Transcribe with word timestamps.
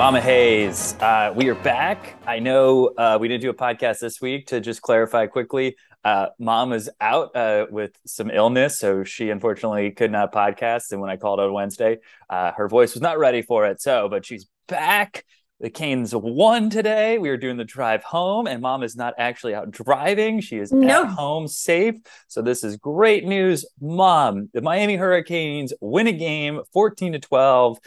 Mama 0.00 0.22
Hayes, 0.22 0.94
uh, 1.00 1.30
we 1.36 1.50
are 1.50 1.54
back. 1.56 2.16
I 2.26 2.38
know 2.38 2.86
uh, 2.96 3.18
we 3.20 3.28
didn't 3.28 3.42
do 3.42 3.50
a 3.50 3.54
podcast 3.54 3.98
this 3.98 4.18
week 4.18 4.46
to 4.46 4.58
just 4.58 4.80
clarify 4.80 5.26
quickly. 5.26 5.76
Uh, 6.02 6.28
Mom 6.38 6.72
is 6.72 6.88
out 7.02 7.36
uh, 7.36 7.66
with 7.70 7.92
some 8.06 8.30
illness, 8.30 8.78
so 8.78 9.04
she 9.04 9.28
unfortunately 9.28 9.90
could 9.90 10.10
not 10.10 10.32
podcast. 10.32 10.92
And 10.92 11.02
when 11.02 11.10
I 11.10 11.18
called 11.18 11.38
on 11.38 11.52
Wednesday, 11.52 11.98
uh, 12.30 12.52
her 12.52 12.66
voice 12.66 12.94
was 12.94 13.02
not 13.02 13.18
ready 13.18 13.42
for 13.42 13.66
it. 13.66 13.82
So, 13.82 14.08
but 14.08 14.24
she's 14.24 14.46
back. 14.68 15.26
The 15.60 15.68
Canes 15.68 16.14
won 16.14 16.70
today. 16.70 17.18
We 17.18 17.28
are 17.28 17.36
doing 17.36 17.58
the 17.58 17.64
drive 17.64 18.02
home, 18.02 18.46
and 18.46 18.62
mom 18.62 18.82
is 18.82 18.96
not 18.96 19.12
actually 19.18 19.54
out 19.54 19.70
driving. 19.70 20.40
She 20.40 20.56
is 20.56 20.72
no. 20.72 21.02
at 21.02 21.08
home 21.10 21.46
safe. 21.48 21.96
So, 22.28 22.40
this 22.40 22.64
is 22.64 22.78
great 22.78 23.26
news. 23.26 23.66
Mom, 23.78 24.48
the 24.54 24.62
Miami 24.62 24.96
Hurricanes 24.96 25.74
win 25.82 26.06
a 26.06 26.12
game 26.12 26.62
14 26.72 27.12
to 27.12 27.18
12 27.18 27.78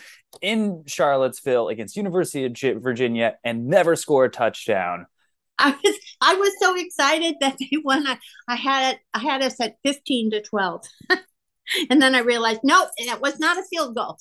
in 0.41 0.83
Charlottesville 0.85 1.69
against 1.69 1.97
University 1.97 2.45
of 2.45 2.83
Virginia 2.83 3.37
and 3.43 3.65
never 3.67 3.95
score 3.95 4.25
a 4.25 4.29
touchdown. 4.29 5.07
I 5.57 5.71
was 5.83 5.95
I 6.21 6.35
was 6.35 6.53
so 6.59 6.75
excited 6.77 7.35
that 7.41 7.57
they 7.59 7.77
won. 7.83 8.05
I, 8.05 8.19
I 8.47 8.55
had 8.55 8.99
I 9.15 9.19
had 9.19 9.41
us 9.41 9.59
at 9.59 9.77
15 9.83 10.31
to 10.31 10.41
12. 10.41 10.85
and 11.89 12.01
then 12.01 12.13
I 12.13 12.19
realized 12.19 12.61
no, 12.63 12.87
that 13.07 13.21
was 13.21 13.39
not 13.39 13.57
a 13.57 13.63
field 13.63 13.95
goal. 13.95 14.17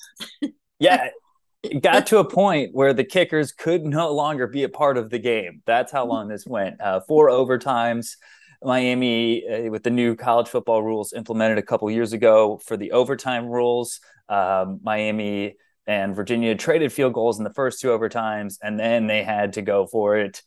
yeah, 0.79 1.09
it 1.63 1.83
got 1.83 2.07
to 2.09 2.19
a 2.19 2.25
point 2.25 2.75
where 2.75 2.93
the 2.93 3.05
kickers 3.05 3.53
could 3.53 3.85
no 3.85 4.13
longer 4.13 4.47
be 4.47 4.65
a 4.65 4.69
part 4.69 4.97
of 4.97 5.11
the 5.11 5.19
game. 5.19 5.63
That's 5.65 5.93
how 5.93 6.07
long 6.07 6.29
this 6.29 6.47
went. 6.47 6.81
Uh, 6.81 7.01
four 7.07 7.29
overtimes. 7.29 8.17
Miami, 8.65 9.47
uh, 9.49 9.71
with 9.71 9.83
the 9.83 9.91
new 9.91 10.15
college 10.15 10.49
football 10.49 10.83
rules 10.83 11.13
implemented 11.13 11.59
a 11.59 11.63
couple 11.63 11.91
years 11.91 12.13
ago 12.13 12.61
for 12.65 12.77
the 12.77 12.93
overtime 12.93 13.47
rules, 13.47 14.01
um, 14.29 14.81
Miami 14.83 15.57
and 15.87 16.15
Virginia 16.15 16.55
traded 16.55 16.93
field 16.93 17.13
goals 17.13 17.39
in 17.39 17.45
the 17.45 17.53
first 17.53 17.81
two 17.81 17.89
overtimes, 17.89 18.59
and 18.63 18.79
then 18.79 19.09
they 19.09 19.25
had 19.25 19.55
to 19.55 19.63
go 19.63 19.87
for 19.87 20.17
it. 20.17 20.43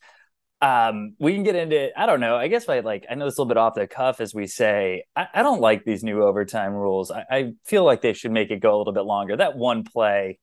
Um, 0.61 1.15
we 1.19 1.33
can 1.33 1.43
get 1.43 1.55
into 1.55 1.91
I 1.99 2.05
don't 2.05 2.21
know. 2.21 2.37
I 2.37 2.47
guess 2.47 2.67
I 2.69 2.79
like 2.79 3.05
I 3.09 3.15
know 3.15 3.27
it's 3.27 3.37
a 3.37 3.41
little 3.41 3.49
bit 3.49 3.57
off 3.57 3.75
the 3.75 3.85
cuff 3.85 4.21
as 4.21 4.33
we 4.33 4.47
say. 4.47 5.03
I, 5.15 5.27
I 5.35 5.43
don't 5.43 5.59
like 5.59 5.83
these 5.83 6.03
new 6.03 6.23
overtime 6.23 6.73
rules. 6.73 7.11
I, 7.11 7.25
I 7.29 7.53
feel 7.65 7.83
like 7.83 8.01
they 8.01 8.13
should 8.13 8.31
make 8.31 8.49
it 8.49 8.61
go 8.61 8.75
a 8.75 8.77
little 8.77 8.93
bit 8.93 9.03
longer. 9.03 9.35
That 9.35 9.57
one 9.57 9.83
play 9.83 10.39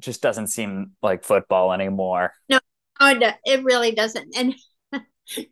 just 0.00 0.22
doesn't 0.22 0.48
seem 0.48 0.92
like 1.02 1.24
football 1.24 1.72
anymore. 1.72 2.32
No, 2.48 2.58
uh, 3.00 3.32
it 3.44 3.64
really 3.64 3.92
doesn't. 3.92 4.34
And 4.36 4.54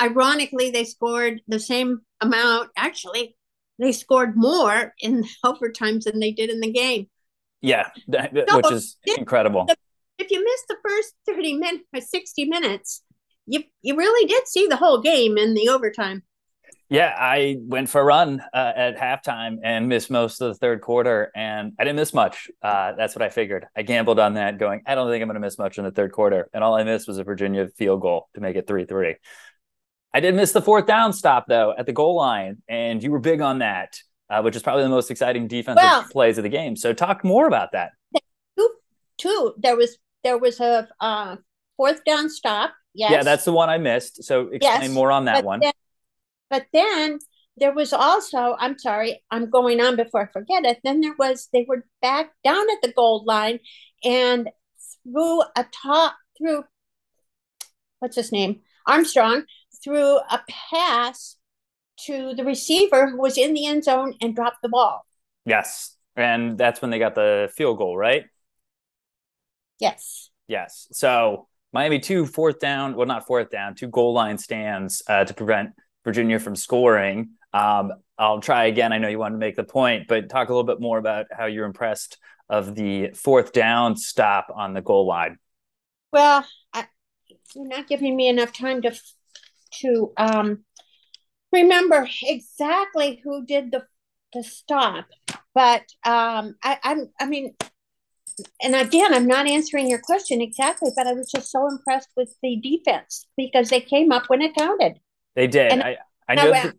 ironically, 0.00 0.70
they 0.70 0.84
scored 0.84 1.40
the 1.48 1.60
same 1.60 2.00
amount. 2.20 2.70
Actually, 2.76 3.36
they 3.78 3.92
scored 3.92 4.36
more 4.36 4.94
in 5.00 5.24
overtimes 5.44 6.04
than 6.04 6.20
they 6.20 6.32
did 6.32 6.50
in 6.50 6.60
the 6.60 6.72
game. 6.72 7.08
Yeah, 7.60 7.88
so, 8.12 8.56
which 8.56 8.70
is 8.70 8.96
incredible. 9.04 9.66
If 10.18 10.30
you 10.30 10.44
missed 10.44 10.64
the 10.68 10.76
first 10.86 11.14
30 11.26 11.54
minutes 11.54 11.84
uh, 11.94 11.98
or 11.98 12.00
60 12.00 12.44
minutes, 12.44 13.02
you 13.46 13.64
you 13.82 13.96
really 13.96 14.28
did 14.28 14.46
see 14.46 14.66
the 14.68 14.76
whole 14.76 15.00
game 15.00 15.38
in 15.38 15.54
the 15.54 15.68
overtime. 15.68 16.22
Yeah, 16.90 17.14
I 17.14 17.58
went 17.60 17.90
for 17.90 18.00
a 18.00 18.04
run 18.04 18.40
uh, 18.54 18.72
at 18.74 18.96
halftime 18.96 19.58
and 19.62 19.88
missed 19.88 20.10
most 20.10 20.40
of 20.40 20.48
the 20.48 20.54
third 20.54 20.80
quarter, 20.80 21.30
and 21.36 21.74
I 21.78 21.84
didn't 21.84 21.96
miss 21.96 22.14
much. 22.14 22.50
Uh, 22.62 22.92
that's 22.96 23.14
what 23.14 23.20
I 23.20 23.28
figured. 23.28 23.66
I 23.76 23.82
gambled 23.82 24.18
on 24.18 24.34
that, 24.34 24.56
going, 24.58 24.82
I 24.86 24.94
don't 24.94 25.10
think 25.10 25.20
I'm 25.20 25.28
going 25.28 25.34
to 25.34 25.40
miss 25.40 25.58
much 25.58 25.76
in 25.76 25.84
the 25.84 25.90
third 25.90 26.12
quarter, 26.12 26.48
and 26.54 26.64
all 26.64 26.74
I 26.74 26.84
missed 26.84 27.06
was 27.06 27.18
a 27.18 27.24
Virginia 27.24 27.68
field 27.76 28.00
goal 28.00 28.28
to 28.34 28.40
make 28.40 28.56
it 28.56 28.66
three 28.66 28.86
three. 28.86 29.16
I 30.14 30.20
did 30.20 30.34
miss 30.34 30.52
the 30.52 30.62
fourth 30.62 30.86
down 30.86 31.12
stop 31.12 31.44
though 31.46 31.74
at 31.76 31.84
the 31.84 31.92
goal 31.92 32.16
line, 32.16 32.62
and 32.68 33.02
you 33.02 33.10
were 33.10 33.18
big 33.18 33.42
on 33.42 33.58
that, 33.58 33.98
uh, 34.30 34.40
which 34.40 34.56
is 34.56 34.62
probably 34.62 34.84
the 34.84 34.88
most 34.88 35.10
exciting 35.10 35.46
defensive 35.46 35.82
well, 35.82 36.06
plays 36.10 36.38
of 36.38 36.44
the 36.44 36.48
game. 36.48 36.74
So 36.74 36.94
talk 36.94 37.22
more 37.22 37.46
about 37.46 37.72
that. 37.72 37.90
Two, 38.58 38.70
two. 39.18 39.54
There 39.58 39.76
was 39.76 39.98
there 40.24 40.38
was 40.38 40.58
a 40.60 40.88
uh, 41.00 41.36
fourth 41.76 42.02
down 42.04 42.30
stop. 42.30 42.72
Yes. 42.94 43.12
Yeah, 43.12 43.22
that's 43.22 43.44
the 43.44 43.52
one 43.52 43.68
I 43.68 43.76
missed. 43.76 44.24
So 44.24 44.48
explain 44.48 44.82
yes, 44.82 44.90
more 44.90 45.12
on 45.12 45.26
that 45.26 45.44
one. 45.44 45.60
Then, 45.60 45.72
but 46.50 46.66
then 46.72 47.18
there 47.56 47.74
was 47.74 47.92
also, 47.92 48.56
I'm 48.58 48.78
sorry, 48.78 49.22
I'm 49.30 49.50
going 49.50 49.80
on 49.80 49.96
before 49.96 50.22
I 50.22 50.32
forget 50.32 50.64
it. 50.64 50.78
Then 50.84 51.00
there 51.00 51.14
was, 51.18 51.48
they 51.52 51.66
were 51.68 51.84
back 52.00 52.30
down 52.44 52.70
at 52.70 52.82
the 52.82 52.92
gold 52.92 53.26
line 53.26 53.58
and 54.04 54.48
threw 55.04 55.42
a 55.56 55.66
top, 55.82 56.14
through, 56.38 56.64
what's 57.98 58.16
his 58.16 58.30
name? 58.30 58.60
Armstrong, 58.86 59.42
threw 59.82 60.16
a 60.16 60.40
pass 60.70 61.36
to 62.06 62.32
the 62.34 62.44
receiver 62.44 63.10
who 63.10 63.20
was 63.20 63.36
in 63.36 63.54
the 63.54 63.66
end 63.66 63.82
zone 63.82 64.14
and 64.20 64.36
dropped 64.36 64.62
the 64.62 64.68
ball. 64.68 65.04
Yes. 65.44 65.96
And 66.14 66.56
that's 66.56 66.80
when 66.80 66.90
they 66.90 66.98
got 66.98 67.14
the 67.14 67.50
field 67.56 67.78
goal, 67.78 67.96
right? 67.96 68.24
Yes. 69.80 70.30
Yes. 70.46 70.86
So 70.92 71.48
Miami 71.72 71.98
two 71.98 72.24
fourth 72.24 72.60
down, 72.60 72.94
well, 72.94 73.06
not 73.06 73.26
fourth 73.26 73.50
down, 73.50 73.74
two 73.74 73.88
goal 73.88 74.14
line 74.14 74.38
stands 74.38 75.02
uh, 75.08 75.24
to 75.24 75.34
prevent 75.34 75.70
Virginia 76.08 76.38
from 76.38 76.56
scoring. 76.56 77.32
Um, 77.52 77.92
I'll 78.16 78.40
try 78.40 78.64
again. 78.64 78.94
I 78.94 78.98
know 78.98 79.08
you 79.08 79.18
wanted 79.18 79.34
to 79.34 79.40
make 79.40 79.56
the 79.56 79.64
point, 79.64 80.06
but 80.08 80.30
talk 80.30 80.48
a 80.48 80.52
little 80.52 80.64
bit 80.64 80.80
more 80.80 80.96
about 80.96 81.26
how 81.30 81.44
you're 81.44 81.66
impressed 81.66 82.16
of 82.48 82.74
the 82.74 83.10
fourth 83.10 83.52
down 83.52 83.94
stop 83.94 84.46
on 84.54 84.72
the 84.72 84.80
goal 84.80 85.06
line. 85.06 85.36
Well, 86.10 86.46
I, 86.72 86.86
you're 87.54 87.68
not 87.68 87.88
giving 87.88 88.16
me 88.16 88.28
enough 88.28 88.54
time 88.54 88.80
to 88.82 88.98
to 89.82 90.12
um, 90.16 90.64
remember 91.52 92.08
exactly 92.22 93.20
who 93.22 93.44
did 93.44 93.70
the 93.70 93.84
the 94.32 94.42
stop, 94.42 95.08
but 95.54 95.82
um, 96.06 96.54
I, 96.64 96.78
I'm 96.82 97.10
I 97.20 97.26
mean, 97.26 97.54
and 98.62 98.74
again, 98.74 99.12
I'm 99.12 99.26
not 99.26 99.46
answering 99.46 99.90
your 99.90 100.00
question 100.00 100.40
exactly, 100.40 100.90
but 100.96 101.06
I 101.06 101.12
was 101.12 101.30
just 101.30 101.50
so 101.50 101.68
impressed 101.68 102.08
with 102.16 102.34
the 102.42 102.56
defense 102.56 103.26
because 103.36 103.68
they 103.68 103.82
came 103.82 104.10
up 104.10 104.24
when 104.28 104.40
it 104.40 104.56
counted. 104.56 105.00
They 105.38 105.46
did. 105.46 105.70
And 105.70 105.84
I, 105.84 105.98
I 106.28 106.34
know. 106.34 106.50
That- 106.50 106.74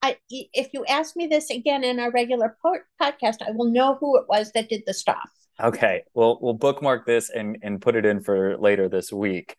I, 0.00 0.16
if 0.30 0.70
you 0.72 0.86
ask 0.86 1.14
me 1.14 1.26
this 1.26 1.50
again 1.50 1.84
in 1.84 2.00
our 2.00 2.10
regular 2.10 2.56
podcast, 2.64 3.42
I 3.46 3.50
will 3.50 3.70
know 3.70 3.98
who 4.00 4.16
it 4.16 4.24
was 4.26 4.52
that 4.52 4.70
did 4.70 4.84
the 4.86 4.94
stop. 4.94 5.28
Okay, 5.62 6.04
well, 6.14 6.38
we'll 6.40 6.54
bookmark 6.54 7.04
this 7.04 7.28
and 7.28 7.58
and 7.60 7.82
put 7.82 7.96
it 7.96 8.06
in 8.06 8.22
for 8.22 8.56
later 8.56 8.88
this 8.88 9.12
week. 9.12 9.54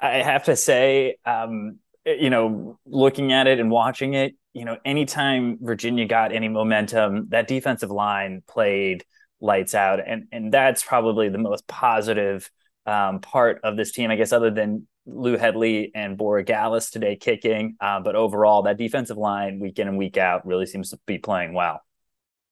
I 0.00 0.16
have 0.16 0.46
to 0.46 0.56
say, 0.56 1.18
um, 1.24 1.78
you 2.04 2.30
know, 2.30 2.80
looking 2.84 3.32
at 3.32 3.46
it 3.46 3.60
and 3.60 3.70
watching 3.70 4.14
it, 4.14 4.34
you 4.52 4.64
know, 4.64 4.78
anytime 4.84 5.58
Virginia 5.60 6.06
got 6.06 6.32
any 6.32 6.48
momentum, 6.48 7.28
that 7.28 7.46
defensive 7.46 7.92
line 7.92 8.42
played 8.48 9.04
lights 9.40 9.76
out, 9.76 10.00
and 10.04 10.26
and 10.32 10.52
that's 10.52 10.82
probably 10.82 11.28
the 11.28 11.38
most 11.38 11.68
positive 11.68 12.50
um, 12.86 13.20
part 13.20 13.60
of 13.62 13.76
this 13.76 13.92
team, 13.92 14.10
I 14.10 14.16
guess, 14.16 14.32
other 14.32 14.50
than 14.50 14.88
Lou 15.08 15.36
Hedley 15.36 15.90
and 15.94 16.18
Borregales 16.18 16.90
today 16.90 17.16
kicking. 17.16 17.76
Uh, 17.80 18.00
but 18.00 18.14
overall, 18.14 18.62
that 18.62 18.78
defensive 18.78 19.16
line 19.16 19.58
week 19.58 19.78
in 19.78 19.88
and 19.88 19.98
week 19.98 20.16
out 20.16 20.46
really 20.46 20.66
seems 20.66 20.90
to 20.90 20.98
be 21.06 21.18
playing 21.18 21.54
well. 21.54 21.82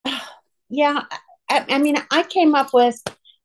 Yeah. 0.69 1.03
I, 1.49 1.65
I 1.69 1.78
mean, 1.78 1.97
I 2.11 2.25
came 2.25 2.56
up 2.56 2.75
with 2.75 3.00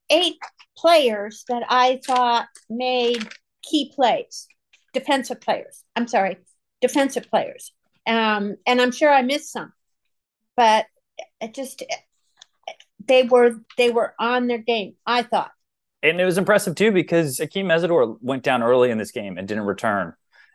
eight 0.09 0.37
players 0.75 1.45
that 1.47 1.61
I 1.69 1.99
thought 2.03 2.47
made 2.67 3.27
key 3.61 3.91
plays, 3.95 4.47
defensive 4.91 5.39
players. 5.39 5.83
I'm 5.95 6.07
sorry, 6.07 6.37
defensive 6.81 7.29
players. 7.29 7.71
Um, 8.07 8.55
and 8.65 8.81
I'm 8.81 8.91
sure 8.91 9.13
I 9.13 9.21
missed 9.21 9.51
some, 9.51 9.71
but 10.57 10.87
it 11.39 11.53
just 11.53 11.83
they 13.07 13.23
were 13.23 13.55
they 13.77 13.91
were 13.91 14.13
on 14.19 14.47
their 14.47 14.57
game. 14.57 14.95
I 15.05 15.23
thought 15.23 15.51
and 16.03 16.19
it 16.19 16.25
was 16.25 16.37
impressive 16.37 16.75
too 16.75 16.91
because 16.91 17.37
Akheem 17.37 17.65
Mesidor 17.65 18.17
went 18.21 18.43
down 18.43 18.63
early 18.63 18.91
in 18.91 18.97
this 18.97 19.11
game 19.11 19.37
and 19.37 19.47
didn't 19.47 19.65
return. 19.65 20.13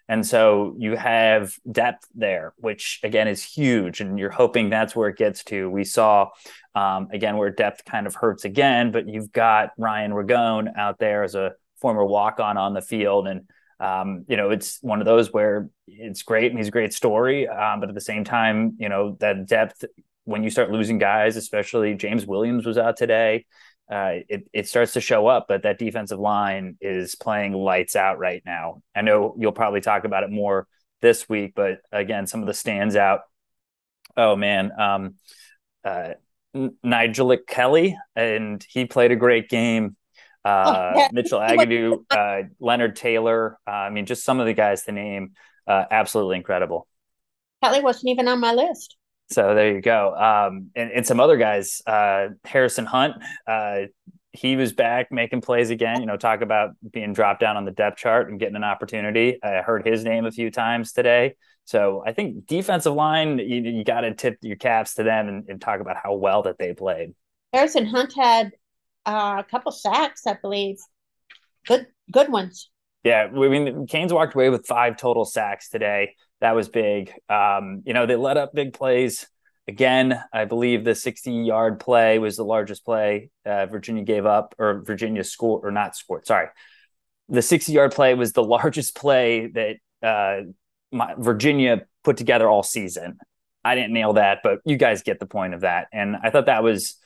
And 0.08 0.24
so 0.24 0.76
you 0.78 0.96
have 0.96 1.54
depth 1.70 2.06
there, 2.14 2.54
which 2.58 3.00
again 3.02 3.26
is 3.26 3.42
huge. 3.42 4.00
And 4.00 4.18
you're 4.18 4.30
hoping 4.30 4.70
that's 4.70 4.94
where 4.94 5.08
it 5.08 5.16
gets 5.16 5.42
to. 5.44 5.68
We 5.68 5.84
saw, 5.84 6.28
um, 6.74 7.08
again, 7.12 7.36
where 7.36 7.50
depth 7.50 7.84
kind 7.84 8.06
of 8.06 8.14
hurts 8.14 8.44
again, 8.44 8.92
but 8.92 9.08
you've 9.08 9.32
got 9.32 9.70
Ryan 9.76 10.12
Ragone 10.12 10.76
out 10.76 10.98
there 10.98 11.24
as 11.24 11.34
a 11.34 11.54
former 11.80 12.04
walk 12.04 12.38
on 12.38 12.56
on 12.56 12.72
the 12.72 12.80
field. 12.80 13.26
And, 13.26 13.48
um, 13.80 14.24
you 14.28 14.36
know, 14.36 14.50
it's 14.50 14.78
one 14.80 15.00
of 15.00 15.06
those 15.06 15.32
where 15.32 15.70
it's 15.88 16.22
great 16.22 16.50
and 16.52 16.58
he's 16.58 16.68
a 16.68 16.72
great 16.72 16.92
story. 16.92 17.48
Um, 17.48 17.80
but 17.80 17.88
at 17.88 17.94
the 17.94 18.00
same 18.00 18.22
time, 18.22 18.76
you 18.78 18.88
know, 18.88 19.16
that 19.18 19.46
depth, 19.46 19.84
when 20.24 20.44
you 20.44 20.50
start 20.50 20.70
losing 20.70 20.98
guys, 20.98 21.36
especially 21.36 21.94
James 21.94 22.26
Williams 22.26 22.64
was 22.64 22.78
out 22.78 22.96
today 22.96 23.44
uh, 23.90 24.14
it, 24.28 24.48
it 24.52 24.68
starts 24.68 24.94
to 24.94 25.00
show 25.00 25.26
up, 25.26 25.46
but 25.48 25.62
that 25.62 25.78
defensive 25.78 26.18
line 26.18 26.76
is 26.80 27.14
playing 27.14 27.52
lights 27.52 27.94
out 27.96 28.18
right 28.18 28.42
now. 28.44 28.82
I 28.94 29.02
know 29.02 29.36
you'll 29.38 29.52
probably 29.52 29.80
talk 29.80 30.04
about 30.04 30.24
it 30.24 30.30
more 30.30 30.66
this 31.02 31.28
week, 31.28 31.52
but 31.54 31.80
again, 31.92 32.26
some 32.26 32.40
of 32.40 32.46
the 32.46 32.54
stands 32.54 32.96
out. 32.96 33.20
Oh 34.16 34.34
man, 34.34 34.72
um, 34.78 35.14
uh, 35.84 36.14
Nigel 36.82 37.36
Kelly, 37.46 37.96
and 38.14 38.64
he 38.68 38.86
played 38.86 39.12
a 39.12 39.16
great 39.16 39.48
game. 39.48 39.96
Uh, 40.44 40.92
oh, 40.94 40.98
yeah. 40.98 41.08
Mitchell 41.12 41.40
Agude, 41.40 42.04
uh, 42.10 42.48
Leonard 42.60 42.96
Taylor. 42.96 43.58
Uh, 43.66 43.70
I 43.70 43.90
mean, 43.90 44.06
just 44.06 44.24
some 44.24 44.40
of 44.40 44.46
the 44.46 44.52
guys 44.54 44.84
to 44.84 44.92
name, 44.92 45.32
uh, 45.66 45.84
absolutely 45.90 46.36
incredible. 46.36 46.86
Kelly 47.62 47.80
wasn't 47.80 48.10
even 48.10 48.28
on 48.28 48.40
my 48.40 48.52
list. 48.52 48.96
So 49.30 49.54
there 49.54 49.74
you 49.74 49.80
go. 49.80 50.14
Um, 50.14 50.70
and, 50.76 50.90
and 50.90 51.06
some 51.06 51.18
other 51.18 51.36
guys, 51.36 51.82
uh, 51.86 52.28
Harrison 52.44 52.84
Hunt, 52.84 53.14
uh, 53.46 53.82
he 54.32 54.56
was 54.56 54.72
back 54.72 55.10
making 55.10 55.40
plays 55.40 55.70
again. 55.70 56.00
You 56.00 56.06
know, 56.06 56.16
talk 56.16 56.42
about 56.42 56.70
being 56.92 57.12
dropped 57.12 57.40
down 57.40 57.56
on 57.56 57.64
the 57.64 57.70
depth 57.70 57.98
chart 57.98 58.30
and 58.30 58.38
getting 58.38 58.56
an 58.56 58.64
opportunity. 58.64 59.38
I 59.42 59.62
heard 59.62 59.86
his 59.86 60.04
name 60.04 60.26
a 60.26 60.30
few 60.30 60.50
times 60.50 60.92
today. 60.92 61.34
So 61.64 62.04
I 62.06 62.12
think 62.12 62.46
defensive 62.46 62.94
line, 62.94 63.38
you, 63.38 63.62
you 63.62 63.84
got 63.84 64.02
to 64.02 64.14
tip 64.14 64.38
your 64.42 64.56
caps 64.56 64.94
to 64.94 65.02
them 65.02 65.28
and, 65.28 65.48
and, 65.48 65.60
talk 65.60 65.80
about 65.80 65.96
how 66.00 66.14
well 66.14 66.42
that 66.42 66.58
they 66.58 66.72
played. 66.72 67.12
Harrison 67.52 67.86
Hunt 67.86 68.14
had 68.16 68.52
uh, 69.04 69.36
a 69.38 69.44
couple 69.44 69.72
sacks, 69.72 70.28
I 70.28 70.34
believe. 70.40 70.76
Good, 71.66 71.88
good 72.12 72.30
ones. 72.30 72.70
Yeah, 73.02 73.28
I 73.32 73.48
mean, 73.48 73.86
Canes 73.88 74.12
walked 74.12 74.34
away 74.34 74.48
with 74.48 74.66
five 74.66 74.96
total 74.96 75.24
sacks 75.24 75.68
today. 75.68 76.14
That 76.40 76.54
was 76.54 76.68
big. 76.68 77.12
Um, 77.28 77.82
you 77.86 77.94
know, 77.94 78.06
they 78.06 78.16
let 78.16 78.36
up 78.36 78.52
big 78.54 78.72
plays 78.72 79.26
Again, 79.68 80.22
I 80.32 80.44
believe 80.44 80.84
the 80.84 80.94
60 80.94 81.32
yard 81.32 81.80
play 81.80 82.20
was 82.20 82.36
the 82.36 82.44
largest 82.44 82.84
play 82.84 83.30
uh, 83.44 83.66
Virginia 83.66 84.04
gave 84.04 84.24
up, 84.24 84.54
or 84.58 84.82
Virginia 84.82 85.24
scored, 85.24 85.64
or 85.64 85.72
not 85.72 85.96
scored. 85.96 86.26
Sorry. 86.26 86.46
The 87.28 87.42
60 87.42 87.72
yard 87.72 87.92
play 87.92 88.14
was 88.14 88.32
the 88.32 88.44
largest 88.44 88.94
play 88.94 89.48
that 89.48 89.76
uh, 90.02 90.52
my, 90.92 91.14
Virginia 91.18 91.82
put 92.04 92.16
together 92.16 92.48
all 92.48 92.62
season. 92.62 93.18
I 93.64 93.74
didn't 93.74 93.92
nail 93.92 94.12
that, 94.12 94.40
but 94.44 94.60
you 94.64 94.76
guys 94.76 95.02
get 95.02 95.18
the 95.18 95.26
point 95.26 95.52
of 95.52 95.62
that. 95.62 95.88
And 95.92 96.14
I 96.22 96.30
thought 96.30 96.46
that 96.46 96.62
was, 96.62 96.96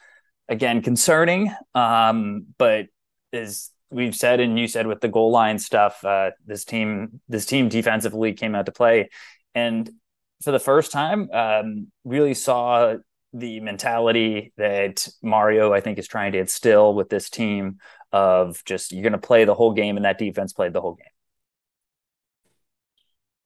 again, 0.47 0.83
concerning. 0.83 1.55
Um, 1.75 2.49
but 2.59 2.89
as 3.33 3.71
we've 3.91 4.15
said, 4.15 4.41
and 4.41 4.59
you 4.59 4.69
said 4.69 4.87
with 4.87 5.01
the 5.01 5.09
goal 5.09 5.31
line 5.31 5.59
stuff, 5.59 6.05
uh, 6.05 6.31
this 6.47 6.65
team, 6.65 7.21
this 7.29 7.47
team 7.47 7.69
defensively 7.69 8.33
came 8.33 8.55
out 8.55 8.67
to 8.67 8.73
play. 8.73 9.11
And 9.55 9.91
for 10.43 10.53
the 10.53 10.59
first 10.59 10.93
time, 10.93 11.29
um, 11.33 11.89
really 12.05 12.35
saw 12.35 12.97
the 13.33 13.61
mentality 13.61 14.53
that 14.57 15.09
Mario, 15.23 15.73
I 15.73 15.81
think, 15.81 15.99
is 15.99 16.09
trying 16.09 16.33
to 16.33 16.39
instill 16.39 16.95
with 16.95 17.09
this 17.09 17.31
team 17.31 17.79
of 18.13 18.65
just 18.65 18.93
you're 18.93 19.03
going 19.03 19.13
to 19.13 19.19
play 19.19 19.45
the 19.45 19.55
whole 19.55 19.73
game, 19.73 19.97
and 19.97 20.05
that 20.05 20.19
defense 20.19 20.53
played 20.53 20.73
the 20.73 20.81
whole 20.81 20.95
game. 20.95 21.07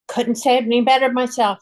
Couldn't 0.08 0.36
say 0.36 0.56
it 0.56 0.64
any 0.64 0.80
better 0.82 1.12
myself. 1.12 1.58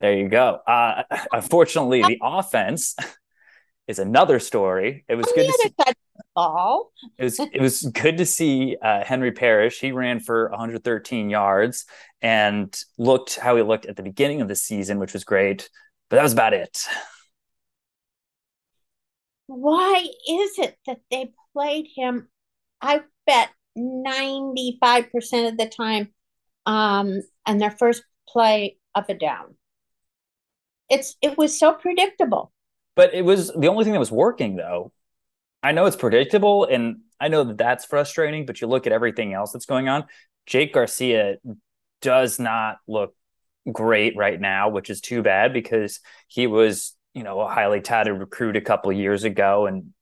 There 0.00 0.14
you 0.14 0.28
go. 0.28 0.58
Uh, 0.66 1.04
unfortunately, 1.32 2.02
the 2.02 2.18
offense 2.22 2.96
is 3.88 3.98
another 3.98 4.38
story. 4.38 5.04
It 5.08 5.14
was 5.14 5.26
good 5.34 5.46
to 5.46 5.52
see. 5.52 5.92
Ball. 6.34 6.90
It 7.18 7.24
was 7.24 7.38
it 7.38 7.60
was 7.60 7.82
good 7.82 8.18
to 8.18 8.26
see 8.26 8.76
uh, 8.82 9.04
Henry 9.04 9.32
Parrish. 9.32 9.80
He 9.80 9.92
ran 9.92 10.20
for 10.20 10.50
113 10.50 11.30
yards 11.30 11.86
and 12.20 12.74
looked 12.98 13.36
how 13.36 13.56
he 13.56 13.62
looked 13.62 13.86
at 13.86 13.96
the 13.96 14.02
beginning 14.02 14.40
of 14.40 14.48
the 14.48 14.56
season, 14.56 14.98
which 14.98 15.12
was 15.12 15.24
great. 15.24 15.68
But 16.10 16.16
that 16.16 16.22
was 16.22 16.32
about 16.32 16.54
it. 16.54 16.86
Why 19.46 20.06
is 20.28 20.58
it 20.58 20.76
that 20.86 21.00
they 21.10 21.32
played 21.52 21.86
him? 21.94 22.28
I 22.80 23.02
bet 23.26 23.50
95% 23.78 25.48
of 25.48 25.56
the 25.56 25.68
time 25.68 26.12
um, 26.66 27.20
and 27.46 27.60
their 27.60 27.70
first 27.70 28.02
play 28.28 28.76
up 28.94 29.08
and 29.08 29.20
down. 29.20 29.56
It's 30.90 31.16
it 31.22 31.36
was 31.38 31.58
so 31.58 31.72
predictable. 31.72 32.52
But 32.94 33.14
it 33.14 33.24
was 33.24 33.52
the 33.52 33.68
only 33.68 33.84
thing 33.84 33.92
that 33.92 33.98
was 33.98 34.12
working 34.12 34.56
though. 34.56 34.92
I 35.64 35.72
know 35.72 35.86
it's 35.86 35.96
predictable 35.96 36.66
and 36.66 36.98
I 37.18 37.28
know 37.28 37.42
that 37.42 37.56
that's 37.56 37.86
frustrating, 37.86 38.44
but 38.44 38.60
you 38.60 38.66
look 38.66 38.86
at 38.86 38.92
everything 38.92 39.32
else 39.32 39.52
that's 39.52 39.64
going 39.64 39.88
on. 39.88 40.04
Jake 40.44 40.74
Garcia 40.74 41.36
does 42.02 42.38
not 42.38 42.76
look 42.86 43.14
great 43.72 44.14
right 44.14 44.38
now, 44.38 44.68
which 44.68 44.90
is 44.90 45.00
too 45.00 45.22
bad 45.22 45.54
because 45.54 46.00
he 46.28 46.46
was, 46.46 46.94
you 47.14 47.22
know, 47.22 47.40
a 47.40 47.48
highly 47.48 47.80
touted 47.80 48.18
recruit 48.18 48.56
a 48.56 48.60
couple 48.60 48.92
years 48.92 49.24
ago 49.24 49.66
and 49.66 49.94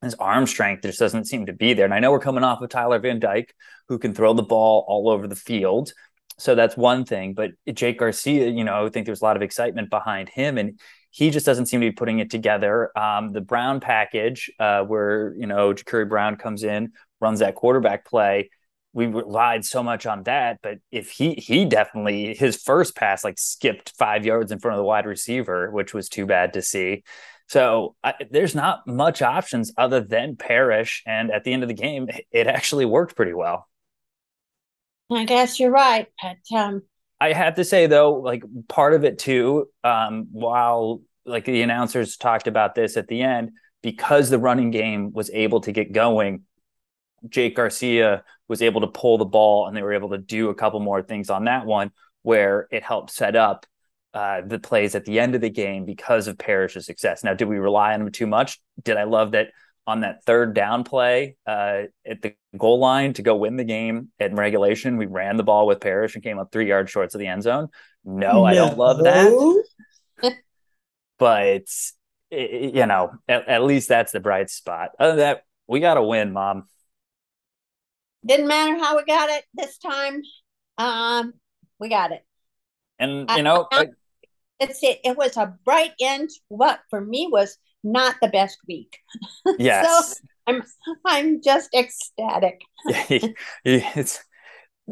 his 0.00 0.14
arm 0.14 0.46
strength 0.46 0.82
just 0.82 1.00
doesn't 1.00 1.26
seem 1.26 1.46
to 1.46 1.52
be 1.52 1.74
there. 1.74 1.84
And 1.84 1.92
I 1.92 1.98
know 1.98 2.12
we're 2.12 2.20
coming 2.20 2.44
off 2.44 2.62
of 2.62 2.70
Tyler 2.70 3.00
Van 3.00 3.18
Dyke, 3.18 3.52
who 3.88 3.98
can 3.98 4.14
throw 4.14 4.32
the 4.32 4.44
ball 4.44 4.84
all 4.86 5.10
over 5.10 5.26
the 5.26 5.34
field. 5.34 5.92
So 6.38 6.54
that's 6.54 6.76
one 6.76 7.04
thing. 7.04 7.34
But 7.34 7.50
Jake 7.74 7.98
Garcia, 7.98 8.48
you 8.48 8.62
know, 8.62 8.86
I 8.86 8.88
think 8.90 9.06
there's 9.06 9.20
a 9.22 9.24
lot 9.24 9.36
of 9.36 9.42
excitement 9.42 9.90
behind 9.90 10.28
him. 10.28 10.56
And 10.56 10.78
he 11.10 11.30
just 11.30 11.44
doesn't 11.44 11.66
seem 11.66 11.80
to 11.80 11.88
be 11.88 11.92
putting 11.92 12.20
it 12.20 12.30
together. 12.30 12.96
Um, 12.96 13.32
the 13.32 13.40
Brown 13.40 13.80
package, 13.80 14.50
uh, 14.58 14.82
where 14.82 15.34
you 15.36 15.46
know 15.46 15.74
Jacurri 15.74 16.08
Brown 16.08 16.36
comes 16.36 16.62
in, 16.62 16.92
runs 17.20 17.40
that 17.40 17.56
quarterback 17.56 18.06
play. 18.06 18.50
We 18.92 19.06
relied 19.06 19.64
so 19.64 19.82
much 19.82 20.06
on 20.06 20.24
that, 20.24 20.58
but 20.62 20.78
if 20.90 21.10
he 21.10 21.34
he 21.34 21.64
definitely 21.64 22.34
his 22.34 22.56
first 22.56 22.96
pass 22.96 23.22
like 23.22 23.38
skipped 23.38 23.92
five 23.96 24.24
yards 24.24 24.50
in 24.50 24.58
front 24.58 24.74
of 24.74 24.78
the 24.78 24.84
wide 24.84 25.06
receiver, 25.06 25.70
which 25.70 25.94
was 25.94 26.08
too 26.08 26.26
bad 26.26 26.54
to 26.54 26.62
see. 26.62 27.04
So 27.48 27.96
I, 28.04 28.14
there's 28.30 28.54
not 28.54 28.86
much 28.86 29.22
options 29.22 29.72
other 29.76 30.00
than 30.00 30.36
Parrish, 30.36 31.02
and 31.06 31.32
at 31.32 31.42
the 31.42 31.52
end 31.52 31.64
of 31.64 31.68
the 31.68 31.74
game, 31.74 32.08
it 32.30 32.46
actually 32.46 32.84
worked 32.84 33.16
pretty 33.16 33.34
well. 33.34 33.66
I 35.12 35.24
guess 35.24 35.58
you're 35.58 35.72
right, 35.72 36.06
but 36.22 36.56
um, 36.56 36.82
I 37.20 37.32
have 37.32 37.56
to 37.56 37.64
say 37.64 37.86
though, 37.86 38.14
like 38.14 38.42
part 38.68 38.94
of 38.94 39.04
it 39.04 39.18
too, 39.18 39.68
um, 39.84 40.28
while 40.32 41.02
like 41.26 41.44
the 41.44 41.62
announcers 41.62 42.16
talked 42.16 42.46
about 42.46 42.74
this 42.74 42.96
at 42.96 43.08
the 43.08 43.22
end, 43.22 43.50
because 43.82 44.30
the 44.30 44.38
running 44.38 44.70
game 44.70 45.12
was 45.12 45.30
able 45.30 45.60
to 45.62 45.72
get 45.72 45.92
going, 45.92 46.42
Jake 47.28 47.56
Garcia 47.56 48.24
was 48.48 48.62
able 48.62 48.80
to 48.80 48.86
pull 48.86 49.18
the 49.18 49.24
ball 49.24 49.66
and 49.66 49.76
they 49.76 49.82
were 49.82 49.92
able 49.92 50.10
to 50.10 50.18
do 50.18 50.48
a 50.48 50.54
couple 50.54 50.80
more 50.80 51.02
things 51.02 51.30
on 51.30 51.44
that 51.44 51.66
one 51.66 51.92
where 52.22 52.66
it 52.70 52.82
helped 52.82 53.10
set 53.10 53.36
up 53.36 53.66
uh, 54.12 54.40
the 54.44 54.58
plays 54.58 54.94
at 54.94 55.04
the 55.04 55.20
end 55.20 55.34
of 55.34 55.40
the 55.40 55.50
game 55.50 55.84
because 55.84 56.26
of 56.26 56.36
Parrish's 56.36 56.86
success. 56.86 57.22
Now, 57.22 57.34
did 57.34 57.48
we 57.48 57.58
rely 57.58 57.94
on 57.94 58.02
him 58.02 58.10
too 58.10 58.26
much? 58.26 58.60
Did 58.82 58.96
I 58.96 59.04
love 59.04 59.32
that 59.32 59.48
on 59.86 60.00
that 60.00 60.24
third 60.24 60.54
down 60.54 60.84
play 60.84 61.36
uh, 61.46 61.82
at 62.06 62.22
the 62.22 62.34
goal 62.56 62.78
line 62.78 63.12
to 63.14 63.22
go 63.22 63.36
win 63.36 63.56
the 63.56 63.64
game 63.64 64.08
in 64.18 64.34
regulation. 64.34 64.96
We 64.96 65.06
ran 65.06 65.36
the 65.36 65.42
ball 65.42 65.66
with 65.66 65.80
Parrish 65.80 66.14
and 66.14 66.22
came 66.22 66.38
up 66.38 66.52
three 66.52 66.68
yards 66.68 66.90
short 66.90 67.14
of 67.14 67.18
the 67.18 67.26
end 67.26 67.42
zone. 67.42 67.68
No, 68.04 68.32
no. 68.32 68.44
I 68.44 68.54
don't 68.54 68.78
love 68.78 68.98
that. 69.02 69.64
but 71.18 71.64
it, 72.30 72.74
you 72.74 72.86
know, 72.86 73.12
at, 73.28 73.48
at, 73.48 73.62
least 73.64 73.88
that's 73.88 74.12
the 74.12 74.20
bright 74.20 74.50
spot. 74.50 74.90
Other 74.98 75.12
than 75.12 75.18
that, 75.18 75.42
we 75.66 75.80
got 75.80 75.94
to 75.94 76.02
win, 76.02 76.32
Mom. 76.32 76.68
Didn't 78.24 78.48
matter 78.48 78.76
how 78.78 78.96
we 78.96 79.04
got 79.04 79.30
it 79.30 79.44
this 79.54 79.78
time. 79.78 80.22
Um, 80.78 81.34
we 81.78 81.88
got 81.88 82.12
it. 82.12 82.24
And 82.98 83.30
you 83.30 83.42
know, 83.42 83.66
I, 83.72 83.80
I, 83.80 83.86
it's 84.60 84.82
it. 84.82 85.00
It 85.04 85.16
was 85.16 85.36
a 85.36 85.54
bright 85.64 85.92
end. 86.00 86.28
What 86.48 86.80
for 86.90 87.00
me 87.00 87.28
was 87.30 87.56
not 87.82 88.16
the 88.20 88.28
best 88.28 88.58
week. 88.68 88.98
Yes. 89.58 89.86
so 89.86 90.26
I'm 90.46 90.62
I'm 91.06 91.42
just 91.42 91.74
ecstatic. 91.74 92.60
it's 93.64 94.24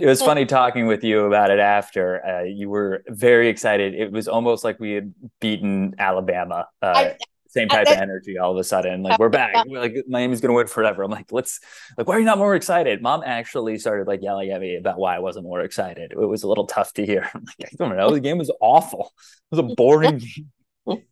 it 0.00 0.06
was 0.06 0.22
funny 0.22 0.46
talking 0.46 0.86
with 0.86 1.02
you 1.02 1.24
about 1.26 1.50
it 1.50 1.58
after. 1.58 2.24
Uh, 2.24 2.42
you 2.44 2.68
were 2.68 3.02
very 3.08 3.48
excited. 3.48 3.94
It 3.94 4.12
was 4.12 4.28
almost 4.28 4.62
like 4.62 4.78
we 4.78 4.92
had 4.92 5.12
beaten 5.40 5.94
Alabama. 5.98 6.66
Uh, 6.80 6.86
I, 6.86 7.16
same 7.48 7.68
type 7.68 7.88
I, 7.88 7.92
of 7.92 7.98
energy 7.98 8.38
all 8.38 8.52
of 8.52 8.58
a 8.58 8.64
sudden. 8.64 9.02
Like 9.02 9.18
we're 9.18 9.30
back. 9.30 9.64
We're 9.66 9.80
like 9.80 9.96
Miami's 10.06 10.40
gonna 10.40 10.54
win 10.54 10.66
forever. 10.66 11.02
I'm 11.02 11.10
like, 11.10 11.32
let's 11.32 11.60
like 11.96 12.06
why 12.06 12.16
are 12.16 12.18
you 12.18 12.26
not 12.26 12.38
more 12.38 12.54
excited? 12.54 13.02
Mom 13.02 13.22
actually 13.24 13.78
started 13.78 14.06
like 14.06 14.22
yelling 14.22 14.50
at 14.50 14.60
me 14.60 14.76
about 14.76 14.98
why 14.98 15.16
I 15.16 15.18
wasn't 15.18 15.44
more 15.44 15.62
excited. 15.62 16.12
It 16.12 16.18
was 16.18 16.42
a 16.42 16.48
little 16.48 16.66
tough 16.66 16.92
to 16.94 17.06
hear. 17.06 17.28
I'm 17.34 17.44
like, 17.44 17.72
I 17.72 17.76
don't 17.76 17.96
know. 17.96 18.10
The 18.10 18.20
game 18.20 18.38
was 18.38 18.52
awful. 18.60 19.12
It 19.50 19.56
was 19.56 19.72
a 19.72 19.74
boring 19.74 20.18
game. 20.18 21.02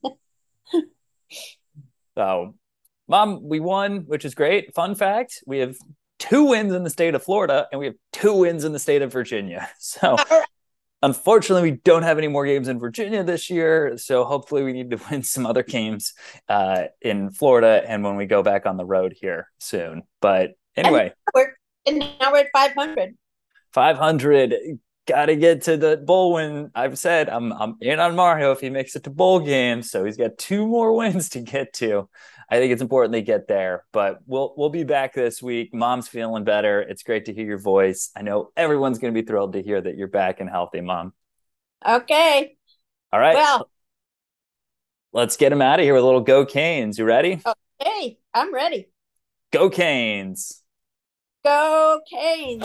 So, 2.17 2.55
mom, 3.09 3.41
we 3.43 3.61
won, 3.61 4.05
which 4.07 4.25
is 4.25 4.35
great. 4.35 4.75
Fun 4.75 4.95
fact 4.95 5.43
we 5.47 5.59
have 5.59 5.77
two 6.19 6.45
wins 6.45 6.73
in 6.73 6.83
the 6.83 6.91
state 6.91 7.15
of 7.15 7.23
Florida 7.23 7.67
and 7.71 7.79
we 7.79 7.87
have 7.87 7.95
two 8.13 8.35
wins 8.35 8.65
in 8.65 8.73
the 8.73 8.79
state 8.79 9.03
of 9.03 9.13
Virginia. 9.13 9.69
So, 9.79 10.17
unfortunately, 11.03 11.71
we 11.71 11.77
don't 11.85 12.03
have 12.03 12.19
any 12.19 12.29
more 12.29 12.47
games 12.47 12.69
in 12.69 12.79
Virginia 12.81 13.23
this 13.23 13.51
year. 13.51 13.97
So, 13.99 14.25
hopefully, 14.25 14.63
we 14.63 14.73
need 14.73 14.91
to 14.91 15.01
win 15.11 15.23
some 15.23 15.47
other 15.47 15.63
games 15.63 16.15
uh, 16.49 16.85
in 17.01 17.31
Florida 17.31 17.83
and 17.87 18.03
when 18.03 18.17
we 18.17 18.27
go 18.27 18.43
back 18.43 18.67
on 18.67 18.77
the 18.77 18.87
road 18.87 19.15
here 19.19 19.49
soon. 19.59 20.03
But 20.21 20.53
anyway, 20.77 21.13
and, 21.13 21.13
we're, 21.35 21.57
and 21.87 21.99
now 22.21 22.33
we're 22.33 22.39
at 22.39 22.49
500. 22.53 23.17
500 23.73 24.55
got 25.07 25.27
to 25.27 25.37
get 25.37 25.63
to 25.63 25.77
the 25.77 25.97
bowl 25.97 26.35
win. 26.35 26.71
I've 26.75 26.99
said 26.99 27.29
I'm 27.29 27.53
I'm 27.53 27.77
in 27.81 28.01
on 28.01 28.15
Mario 28.17 28.53
if 28.53 28.61
he 28.61 28.71
makes 28.71 28.97
it 28.97 29.05
to 29.05 29.11
bowl 29.11 29.41
game, 29.41 29.83
so 29.83 30.05
he's 30.05 30.17
got 30.17 30.37
two 30.37 30.67
more 30.67 30.93
wins 30.97 31.31
to 31.31 31.41
get 31.41 31.73
to. 31.75 32.09
I 32.49 32.59
think 32.59 32.73
it's 32.73 32.83
important 32.83 33.13
they 33.13 33.23
get 33.23 33.49
there, 33.49 33.85
but 33.93 34.19
we'll 34.27 34.55
we'll 34.57 34.71
be 34.71 34.85
back 34.85 35.15
this 35.15 35.43
week. 35.43 35.73
Mom's 35.73 36.09
feeling 36.09 36.45
better. 36.45 36.81
It's 36.81 37.03
great 37.03 37.25
to 37.27 37.33
hear 37.33 37.47
your 37.47 37.59
voice. 37.59 38.11
I 38.17 38.23
know 38.23 38.51
everyone's 38.57 38.99
going 38.99 39.13
to 39.13 39.21
be 39.21 39.27
thrilled 39.27 39.55
to 39.55 39.63
hear 39.63 39.81
that 39.81 39.97
you're 39.97 40.09
back 40.09 40.41
and 40.41 40.49
healthy, 40.49 40.81
Mom. 40.81 41.13
Okay. 41.87 42.57
All 43.13 43.21
right. 43.21 43.35
Well, 43.35 43.71
let's 45.13 45.37
get 45.37 45.53
him 45.53 45.63
out 45.63 45.81
of 45.81 45.85
here 45.85 45.95
with 45.95 46.03
a 46.03 46.07
little 46.07 46.21
go 46.21 46.45
Canes. 46.47 46.99
You 46.99 47.05
ready? 47.05 47.41
Okay, 47.81 48.19
I'm 48.33 48.55
ready. 48.55 48.89
Go 49.53 49.71
Canes. 49.71 50.63
Go 51.45 52.01
Canes. 52.09 52.63